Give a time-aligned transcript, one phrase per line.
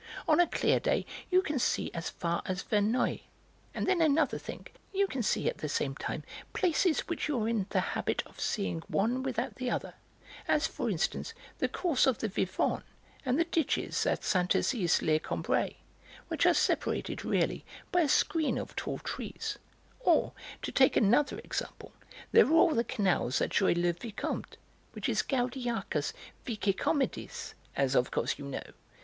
[0.27, 3.19] On a clear day you can see as far as Verneuil.
[3.75, 7.47] And then another thing; you can see at the same time places which you are
[7.47, 9.93] in the habit of seeing one without the other,
[10.47, 12.81] as, for instance, the course of the Vivonne
[13.23, 15.75] and the ditches at Saint Assise lès Combray,
[16.29, 19.59] which are separated, really, by a screen of tall trees;
[19.99, 20.33] or,
[20.63, 21.91] to take another example,
[22.31, 24.57] there are all the canals at Jouy le Vicomte,
[24.93, 26.11] which is Gaudiacus
[26.43, 28.63] vicecomitis, as of course you know.